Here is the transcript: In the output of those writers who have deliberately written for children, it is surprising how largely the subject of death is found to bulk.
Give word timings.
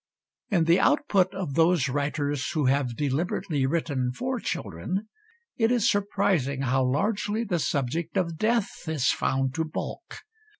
In 0.49 0.63
the 0.63 0.79
output 0.79 1.31
of 1.35 1.53
those 1.53 1.87
writers 1.87 2.49
who 2.53 2.65
have 2.65 2.95
deliberately 2.95 3.67
written 3.67 4.11
for 4.11 4.39
children, 4.39 5.07
it 5.57 5.71
is 5.71 5.91
surprising 5.91 6.61
how 6.63 6.83
largely 6.83 7.43
the 7.43 7.59
subject 7.59 8.17
of 8.17 8.39
death 8.39 8.87
is 8.87 9.11
found 9.11 9.53
to 9.53 9.63
bulk. 9.63 10.21